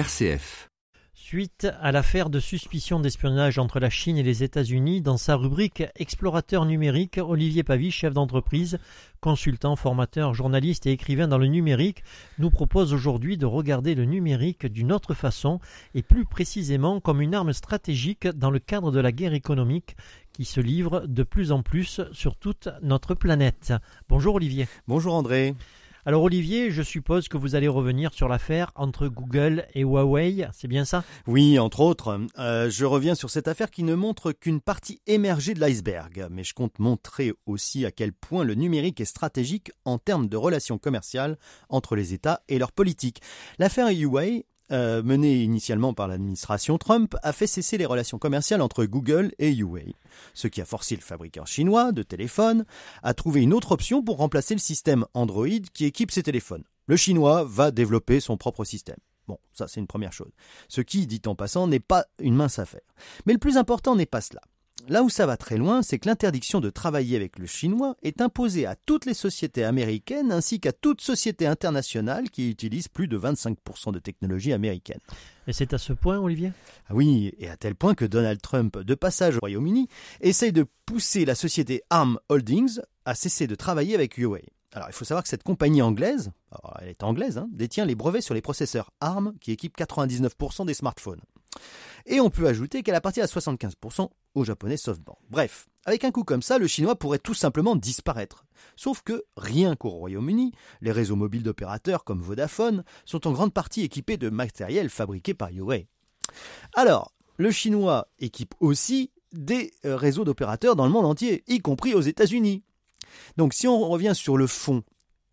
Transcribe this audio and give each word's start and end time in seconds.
RCF. 0.00 0.70
Suite 1.12 1.68
à 1.78 1.92
l'affaire 1.92 2.30
de 2.30 2.40
suspicion 2.40 3.00
d'espionnage 3.00 3.58
entre 3.58 3.80
la 3.80 3.90
Chine 3.90 4.16
et 4.16 4.22
les 4.22 4.42
États-Unis, 4.42 5.02
dans 5.02 5.18
sa 5.18 5.36
rubrique 5.36 5.82
Explorateur 5.94 6.64
numérique, 6.64 7.20
Olivier 7.22 7.64
Pavie, 7.64 7.90
chef 7.90 8.14
d'entreprise, 8.14 8.78
consultant, 9.20 9.76
formateur, 9.76 10.32
journaliste 10.32 10.86
et 10.86 10.92
écrivain 10.92 11.28
dans 11.28 11.36
le 11.36 11.48
numérique, 11.48 12.02
nous 12.38 12.48
propose 12.48 12.94
aujourd'hui 12.94 13.36
de 13.36 13.44
regarder 13.44 13.94
le 13.94 14.06
numérique 14.06 14.64
d'une 14.64 14.90
autre 14.90 15.12
façon 15.12 15.60
et 15.94 16.02
plus 16.02 16.24
précisément 16.24 17.00
comme 17.00 17.20
une 17.20 17.34
arme 17.34 17.52
stratégique 17.52 18.26
dans 18.26 18.50
le 18.50 18.58
cadre 18.58 18.92
de 18.92 19.00
la 19.00 19.12
guerre 19.12 19.34
économique 19.34 19.96
qui 20.32 20.46
se 20.46 20.62
livre 20.62 21.04
de 21.06 21.24
plus 21.24 21.52
en 21.52 21.62
plus 21.62 22.00
sur 22.12 22.36
toute 22.36 22.70
notre 22.80 23.14
planète. 23.14 23.74
Bonjour 24.08 24.36
Olivier. 24.36 24.66
Bonjour 24.88 25.12
André. 25.12 25.54
Alors 26.06 26.22
Olivier, 26.22 26.70
je 26.70 26.80
suppose 26.80 27.28
que 27.28 27.36
vous 27.36 27.56
allez 27.56 27.68
revenir 27.68 28.14
sur 28.14 28.26
l'affaire 28.26 28.72
entre 28.74 29.08
Google 29.08 29.66
et 29.74 29.82
Huawei, 29.82 30.48
c'est 30.54 30.66
bien 30.66 30.86
ça? 30.86 31.04
Oui, 31.26 31.58
entre 31.58 31.80
autres. 31.80 32.18
Euh, 32.38 32.70
je 32.70 32.86
reviens 32.86 33.14
sur 33.14 33.28
cette 33.28 33.48
affaire 33.48 33.70
qui 33.70 33.82
ne 33.82 33.94
montre 33.94 34.32
qu'une 34.32 34.62
partie 34.62 35.02
émergée 35.06 35.52
de 35.52 35.60
l'iceberg, 35.60 36.26
mais 36.30 36.42
je 36.42 36.54
compte 36.54 36.78
montrer 36.78 37.34
aussi 37.44 37.84
à 37.84 37.90
quel 37.90 38.14
point 38.14 38.44
le 38.44 38.54
numérique 38.54 38.98
est 39.02 39.04
stratégique 39.04 39.72
en 39.84 39.98
termes 39.98 40.28
de 40.28 40.38
relations 40.38 40.78
commerciales 40.78 41.36
entre 41.68 41.96
les 41.96 42.14
États 42.14 42.40
et 42.48 42.58
leurs 42.58 42.72
politiques. 42.72 43.20
L'affaire 43.58 43.88
Huawei 43.90 44.46
euh, 44.72 45.02
menée 45.02 45.42
initialement 45.42 45.94
par 45.94 46.08
l'administration 46.08 46.78
Trump, 46.78 47.16
a 47.22 47.32
fait 47.32 47.46
cesser 47.46 47.78
les 47.78 47.86
relations 47.86 48.18
commerciales 48.18 48.62
entre 48.62 48.84
Google 48.84 49.32
et 49.38 49.52
Huawei, 49.52 49.94
ce 50.34 50.48
qui 50.48 50.60
a 50.60 50.64
forcé 50.64 50.96
le 50.96 51.02
fabricant 51.02 51.44
chinois 51.44 51.92
de 51.92 52.02
téléphones 52.02 52.64
à 53.02 53.14
trouver 53.14 53.42
une 53.42 53.52
autre 53.52 53.72
option 53.72 54.02
pour 54.02 54.18
remplacer 54.18 54.54
le 54.54 54.60
système 54.60 55.04
Android 55.14 55.46
qui 55.72 55.84
équipe 55.84 56.10
ses 56.10 56.22
téléphones. 56.22 56.64
Le 56.86 56.96
chinois 56.96 57.44
va 57.44 57.70
développer 57.70 58.20
son 58.20 58.36
propre 58.36 58.64
système. 58.64 58.98
Bon, 59.28 59.38
ça 59.52 59.68
c'est 59.68 59.80
une 59.80 59.86
première 59.86 60.12
chose. 60.12 60.32
Ce 60.68 60.80
qui, 60.80 61.06
dit 61.06 61.22
en 61.26 61.34
passant, 61.34 61.68
n'est 61.68 61.80
pas 61.80 62.06
une 62.20 62.34
mince 62.34 62.58
affaire. 62.58 62.80
Mais 63.26 63.32
le 63.32 63.38
plus 63.38 63.56
important 63.56 63.94
n'est 63.94 64.06
pas 64.06 64.20
cela. 64.20 64.40
Là 64.88 65.02
où 65.02 65.08
ça 65.08 65.26
va 65.26 65.36
très 65.36 65.56
loin, 65.56 65.82
c'est 65.82 65.98
que 65.98 66.08
l'interdiction 66.08 66.60
de 66.60 66.70
travailler 66.70 67.16
avec 67.16 67.38
le 67.38 67.46
chinois 67.46 67.96
est 68.02 68.20
imposée 68.20 68.66
à 68.66 68.74
toutes 68.74 69.06
les 69.06 69.14
sociétés 69.14 69.64
américaines 69.64 70.32
ainsi 70.32 70.60
qu'à 70.60 70.72
toute 70.72 71.00
société 71.00 71.46
internationale 71.46 72.30
qui 72.30 72.50
utilise 72.50 72.88
plus 72.88 73.06
de 73.06 73.18
25% 73.18 73.92
de 73.92 73.98
technologie 73.98 74.52
américaine. 74.52 75.00
Et 75.46 75.52
c'est 75.52 75.74
à 75.74 75.78
ce 75.78 75.92
point, 75.92 76.18
Olivier? 76.18 76.52
Ah 76.88 76.94
Oui, 76.94 77.32
et 77.38 77.48
à 77.48 77.56
tel 77.56 77.74
point 77.74 77.94
que 77.94 78.04
Donald 78.04 78.40
Trump, 78.40 78.78
de 78.78 78.94
passage 78.94 79.36
au 79.36 79.40
Royaume-Uni, 79.40 79.88
essaye 80.20 80.52
de 80.52 80.66
pousser 80.86 81.24
la 81.24 81.34
société 81.34 81.82
ARM 81.90 82.18
Holdings 82.28 82.80
à 83.04 83.14
cesser 83.14 83.46
de 83.46 83.54
travailler 83.54 83.94
avec 83.94 84.16
Huawei. 84.16 84.44
Alors, 84.72 84.88
il 84.88 84.92
faut 84.92 85.04
savoir 85.04 85.24
que 85.24 85.28
cette 85.28 85.42
compagnie 85.42 85.82
anglaise, 85.82 86.30
elle 86.80 86.88
est 86.88 87.02
anglaise, 87.02 87.38
hein, 87.38 87.48
détient 87.50 87.84
les 87.84 87.96
brevets 87.96 88.22
sur 88.22 88.34
les 88.34 88.40
processeurs 88.40 88.92
ARM 89.00 89.34
qui 89.40 89.50
équipent 89.50 89.76
99% 89.76 90.64
des 90.64 90.74
smartphones. 90.74 91.20
Et 92.06 92.20
on 92.20 92.30
peut 92.30 92.46
ajouter 92.46 92.82
qu'elle 92.82 92.94
appartient 92.94 93.20
à 93.20 93.26
75% 93.26 94.08
au 94.34 94.44
japonais 94.44 94.76
SoftBank. 94.76 95.16
Bref, 95.28 95.68
avec 95.84 96.04
un 96.04 96.10
coup 96.10 96.24
comme 96.24 96.42
ça, 96.42 96.58
le 96.58 96.66
chinois 96.66 96.96
pourrait 96.96 97.18
tout 97.18 97.34
simplement 97.34 97.76
disparaître. 97.76 98.44
Sauf 98.76 99.02
que, 99.02 99.24
rien 99.36 99.76
qu'au 99.76 99.90
Royaume-Uni, 99.90 100.52
les 100.80 100.92
réseaux 100.92 101.16
mobiles 101.16 101.42
d'opérateurs 101.42 102.04
comme 102.04 102.22
Vodafone 102.22 102.84
sont 103.04 103.26
en 103.26 103.32
grande 103.32 103.52
partie 103.52 103.82
équipés 103.82 104.16
de 104.16 104.30
matériel 104.30 104.90
fabriqué 104.90 105.34
par 105.34 105.50
Huawei. 105.50 105.88
Alors, 106.74 107.12
le 107.36 107.50
chinois 107.50 108.08
équipe 108.18 108.54
aussi 108.60 109.10
des 109.32 109.72
réseaux 109.84 110.24
d'opérateurs 110.24 110.76
dans 110.76 110.84
le 110.84 110.92
monde 110.92 111.06
entier, 111.06 111.44
y 111.46 111.60
compris 111.60 111.94
aux 111.94 112.00
États-Unis. 112.00 112.62
Donc 113.36 113.54
si 113.54 113.66
on 113.66 113.88
revient 113.88 114.12
sur 114.14 114.36
le 114.36 114.46
fond, 114.46 114.82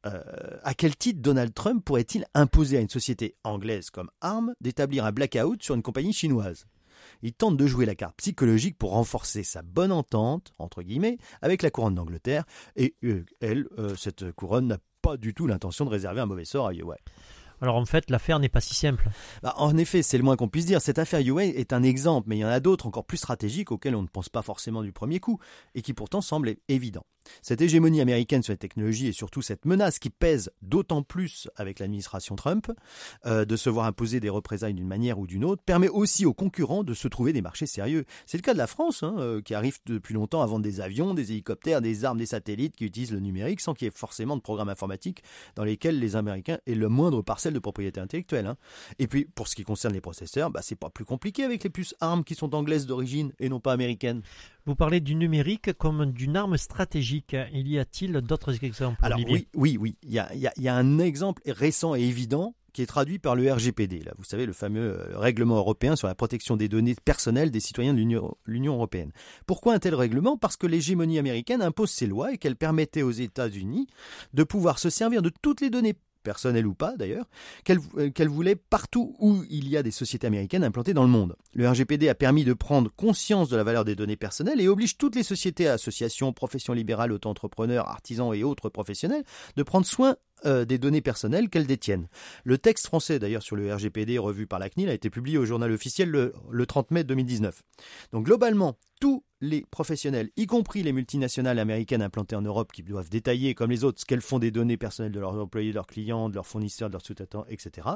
euh, 0.05 0.21
à 0.63 0.73
quel 0.73 0.95
titre 0.95 1.21
Donald 1.21 1.53
Trump 1.53 1.83
pourrait-il 1.83 2.25
imposer 2.33 2.77
à 2.77 2.81
une 2.81 2.89
société 2.89 3.35
anglaise 3.43 3.89
comme 3.89 4.09
ARM 4.21 4.53
d'établir 4.61 5.05
un 5.05 5.11
blackout 5.11 5.61
sur 5.61 5.75
une 5.75 5.81
compagnie 5.81 6.13
chinoise? 6.13 6.65
Il 7.21 7.33
tente 7.33 7.57
de 7.57 7.67
jouer 7.67 7.85
la 7.85 7.95
carte 7.95 8.15
psychologique 8.17 8.77
pour 8.77 8.91
renforcer 8.91 9.43
sa 9.43 9.61
bonne 9.61 9.91
entente, 9.91 10.53
entre 10.59 10.81
guillemets, 10.81 11.17
avec 11.41 11.61
la 11.61 11.69
couronne 11.69 11.95
d'Angleterre, 11.95 12.43
et 12.75 12.95
euh, 13.03 13.25
elle, 13.39 13.67
euh, 13.77 13.95
cette 13.95 14.31
couronne 14.31 14.67
n'a 14.67 14.77
pas 15.01 15.17
du 15.17 15.33
tout 15.33 15.47
l'intention 15.47 15.85
de 15.85 15.89
réserver 15.89 16.21
un 16.21 16.25
mauvais 16.25 16.45
sort 16.45 16.67
à 16.67 16.73
Huawei. 16.73 16.97
Alors 17.59 17.75
en 17.75 17.85
fait, 17.85 18.09
l'affaire 18.09 18.39
n'est 18.39 18.49
pas 18.49 18.61
si 18.61 18.75
simple. 18.75 19.09
Bah, 19.41 19.55
en 19.57 19.77
effet, 19.77 20.03
c'est 20.03 20.17
le 20.17 20.23
moins 20.23 20.35
qu'on 20.35 20.47
puisse 20.47 20.65
dire. 20.65 20.79
Cette 20.79 20.99
affaire 20.99 21.21
Huawei 21.21 21.49
est 21.49 21.73
un 21.73 21.81
exemple, 21.81 22.27
mais 22.29 22.37
il 22.37 22.41
y 22.41 22.45
en 22.45 22.49
a 22.49 22.59
d'autres 22.59 22.85
encore 22.85 23.05
plus 23.05 23.17
stratégiques 23.17 23.71
auxquels 23.71 23.95
on 23.95 24.03
ne 24.03 24.07
pense 24.07 24.29
pas 24.29 24.43
forcément 24.43 24.83
du 24.83 24.91
premier 24.91 25.19
coup, 25.19 25.39
et 25.73 25.81
qui 25.81 25.93
pourtant 25.93 26.21
semblent 26.21 26.55
évidents. 26.67 27.05
Cette 27.41 27.61
hégémonie 27.61 28.01
américaine 28.01 28.43
sur 28.43 28.53
les 28.53 28.57
technologies 28.57 29.07
et 29.07 29.11
surtout 29.11 29.41
cette 29.41 29.65
menace 29.65 29.99
qui 29.99 30.09
pèse 30.09 30.51
d'autant 30.61 31.03
plus 31.03 31.49
avec 31.55 31.79
l'administration 31.79 32.35
Trump 32.35 32.71
euh, 33.25 33.45
de 33.45 33.55
se 33.55 33.69
voir 33.69 33.85
imposer 33.85 34.19
des 34.19 34.29
représailles 34.29 34.73
d'une 34.73 34.87
manière 34.87 35.19
ou 35.19 35.27
d'une 35.27 35.45
autre 35.45 35.63
permet 35.63 35.89
aussi 35.89 36.25
aux 36.25 36.33
concurrents 36.33 36.83
de 36.83 36.93
se 36.93 37.07
trouver 37.07 37.33
des 37.33 37.41
marchés 37.41 37.65
sérieux. 37.65 38.05
C'est 38.25 38.37
le 38.37 38.41
cas 38.41 38.53
de 38.53 38.57
la 38.57 38.67
France 38.67 39.03
hein, 39.03 39.15
euh, 39.17 39.41
qui 39.41 39.53
arrive 39.53 39.77
depuis 39.85 40.13
longtemps 40.13 40.41
à 40.41 40.45
vendre 40.45 40.63
des 40.63 40.81
avions, 40.81 41.13
des 41.13 41.31
hélicoptères, 41.31 41.81
des 41.81 42.05
armes, 42.05 42.17
des 42.17 42.25
satellites 42.25 42.75
qui 42.75 42.85
utilisent 42.85 43.11
le 43.11 43.19
numérique 43.19 43.61
sans 43.61 43.73
qu'il 43.73 43.85
y 43.85 43.87
ait 43.89 43.93
forcément 43.95 44.35
de 44.35 44.41
programmes 44.41 44.69
informatiques 44.69 45.23
dans 45.55 45.63
lesquels 45.63 45.99
les 45.99 46.15
Américains 46.15 46.59
aient 46.65 46.75
le 46.75 46.89
moindre 46.89 47.21
parcelle 47.21 47.53
de 47.53 47.59
propriété 47.59 47.99
intellectuelle. 47.99 48.47
Hein. 48.47 48.57
Et 48.99 49.07
puis 49.07 49.25
pour 49.25 49.47
ce 49.47 49.55
qui 49.55 49.63
concerne 49.63 49.93
les 49.93 50.01
processeurs, 50.01 50.51
bah, 50.51 50.61
c'est 50.63 50.75
pas 50.75 50.89
plus 50.89 51.05
compliqué 51.05 51.43
avec 51.43 51.63
les 51.63 51.69
puces 51.69 51.95
ARM 51.99 52.23
qui 52.23 52.35
sont 52.35 52.53
anglaises 52.55 52.85
d'origine 52.85 53.33
et 53.39 53.49
non 53.49 53.59
pas 53.59 53.73
américaines. 53.73 54.21
Vous 54.65 54.75
parlez 54.75 54.99
du 54.99 55.15
numérique 55.15 55.71
comme 55.77 56.11
d'une 56.11 56.35
arme 56.35 56.57
stratégique. 56.57 57.16
Il 57.53 57.67
y 57.67 57.79
a-t-il 57.79 58.13
d'autres 58.21 58.63
exemples 58.63 58.99
Alors 59.01 59.19
oui, 59.27 59.47
oui, 59.55 59.77
oui. 59.79 59.95
Il 60.03 60.11
y, 60.11 60.19
a, 60.19 60.75
un 60.75 60.99
exemple 60.99 61.41
récent 61.45 61.95
et 61.95 62.01
évident 62.01 62.55
qui 62.73 62.83
est 62.83 62.87
traduit 62.87 63.17
par 63.17 63.35
le 63.35 63.51
RGPD. 63.51 63.99
Là, 63.99 64.13
vous 64.17 64.23
savez, 64.23 64.45
le 64.45 64.53
fameux 64.53 64.99
euh, 64.99 65.17
règlement 65.17 65.55
européen 65.57 65.95
sur 65.95 66.07
la 66.07 66.13
protection 66.13 66.57
des 66.57 66.69
données 66.69 66.95
personnelles 67.03 67.49
des 67.49 67.59
citoyens 67.59 67.93
de 67.95 67.99
l'Union 68.45 68.73
européenne. 68.73 69.11
Pourquoi 69.47 69.73
un 69.73 69.79
tel 69.79 69.95
règlement? 69.95 70.37
Parce 70.37 70.57
que 70.57 70.67
l'hégémonie 70.67 71.17
américaine 71.17 71.63
impose 71.63 71.89
ses 71.89 72.05
lois 72.05 72.33
et 72.33 72.37
qu'elle 72.37 72.55
permettait 72.55 73.01
aux 73.01 73.11
États-Unis 73.11 73.87
de 74.35 74.43
pouvoir 74.43 74.77
se 74.77 74.91
servir 74.91 75.23
de 75.23 75.31
toutes 75.41 75.61
les 75.61 75.71
données 75.71 75.95
personnelle 76.27 76.67
ou 76.67 76.73
pas 76.73 76.93
d'ailleurs, 76.97 77.23
euh, 77.69 78.09
qu'elle 78.09 78.27
voulait 78.27 78.57
partout 78.57 79.15
où 79.19 79.45
il 79.49 79.69
y 79.69 79.77
a 79.77 79.81
des 79.81 79.91
sociétés 79.91 80.27
américaines 80.27 80.65
implantées 80.65 80.93
dans 80.93 81.03
le 81.03 81.09
monde. 81.09 81.37
Le 81.53 81.69
RGPD 81.69 82.09
a 82.09 82.15
permis 82.15 82.43
de 82.43 82.51
prendre 82.51 82.91
conscience 82.93 83.47
de 83.47 83.55
la 83.55 83.63
valeur 83.63 83.85
des 83.85 83.95
données 83.95 84.17
personnelles 84.17 84.59
et 84.59 84.67
oblige 84.67 84.97
toutes 84.97 85.15
les 85.15 85.23
sociétés, 85.23 85.69
associations, 85.69 86.33
professions 86.33 86.73
libérales, 86.73 87.13
auto-entrepreneurs, 87.13 87.87
artisans 87.87 88.33
et 88.33 88.43
autres 88.43 88.67
professionnels 88.67 89.23
de 89.55 89.63
prendre 89.63 89.85
soin 89.85 90.17
euh, 90.45 90.65
des 90.65 90.77
données 90.77 91.01
personnelles 91.01 91.49
qu'elles 91.49 91.67
détiennent. 91.67 92.07
Le 92.43 92.57
texte 92.57 92.87
français 92.87 93.19
d'ailleurs 93.19 93.43
sur 93.43 93.55
le 93.55 93.73
RGPD 93.73 94.17
revu 94.17 94.47
par 94.47 94.59
la 94.59 94.69
CNIL 94.69 94.89
a 94.89 94.93
été 94.93 95.09
publié 95.09 95.37
au 95.37 95.45
journal 95.45 95.71
officiel 95.71 96.09
le, 96.09 96.33
le 96.49 96.65
30 96.65 96.91
mai 96.91 97.03
2019. 97.03 97.63
Donc 98.11 98.25
globalement, 98.25 98.77
tous 98.99 99.23
les 99.41 99.65
professionnels, 99.69 100.31
y 100.35 100.47
compris 100.47 100.81
les 100.81 100.91
multinationales 100.91 101.59
américaines 101.59 102.01
implantées 102.01 102.35
en 102.35 102.41
Europe 102.41 102.71
qui 102.71 102.81
doivent 102.81 103.09
détailler 103.09 103.53
comme 103.53 103.69
les 103.69 103.83
autres 103.83 104.01
ce 104.01 104.05
qu'elles 104.05 104.21
font 104.21 104.39
des 104.39 104.51
données 104.51 104.77
personnelles 104.77 105.11
de 105.11 105.19
leurs 105.19 105.35
employés, 105.35 105.69
de 105.69 105.75
leurs 105.75 105.87
clients, 105.87 106.29
de 106.29 106.35
leurs 106.35 106.47
fournisseurs, 106.47 106.89
de 106.89 106.93
leurs 106.93 107.05
sous-traitants, 107.05 107.45
etc. 107.47 107.87